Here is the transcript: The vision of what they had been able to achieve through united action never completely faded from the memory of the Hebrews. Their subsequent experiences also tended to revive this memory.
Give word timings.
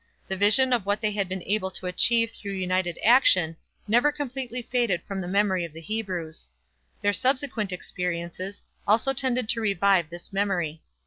The 0.27 0.35
vision 0.35 0.73
of 0.73 0.83
what 0.87 0.99
they 0.99 1.11
had 1.11 1.29
been 1.29 1.43
able 1.43 1.69
to 1.69 1.85
achieve 1.85 2.31
through 2.31 2.53
united 2.53 2.97
action 3.03 3.55
never 3.87 4.11
completely 4.11 4.63
faded 4.63 5.03
from 5.03 5.21
the 5.21 5.27
memory 5.27 5.63
of 5.63 5.73
the 5.73 5.79
Hebrews. 5.79 6.49
Their 7.01 7.13
subsequent 7.13 7.71
experiences 7.71 8.63
also 8.87 9.13
tended 9.13 9.47
to 9.49 9.61
revive 9.61 10.09
this 10.09 10.33
memory. 10.33 10.81